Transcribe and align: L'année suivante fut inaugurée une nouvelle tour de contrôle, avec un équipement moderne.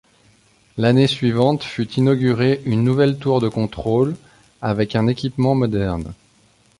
L'année 0.77 1.05
suivante 1.05 1.61
fut 1.63 1.87
inaugurée 1.91 2.63
une 2.65 2.83
nouvelle 2.83 3.19
tour 3.19 3.39
de 3.39 3.47
contrôle, 3.49 4.15
avec 4.59 4.95
un 4.95 5.05
équipement 5.05 5.53
moderne. 5.53 6.15